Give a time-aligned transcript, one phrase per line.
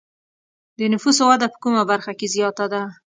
[0.79, 2.81] د نفوسو وده په کومه برخه کې زیاته ده؟